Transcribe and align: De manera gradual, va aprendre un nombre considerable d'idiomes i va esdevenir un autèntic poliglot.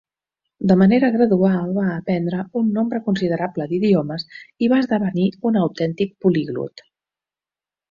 De 0.69 0.75
manera 0.81 1.09
gradual, 1.15 1.67
va 1.75 1.83
aprendre 1.97 2.39
un 2.61 2.71
nombre 2.79 3.03
considerable 3.09 3.69
d'idiomes 3.73 4.27
i 4.67 4.73
va 4.75 4.81
esdevenir 4.87 5.29
un 5.51 5.63
autèntic 5.67 6.19
poliglot. 6.27 6.87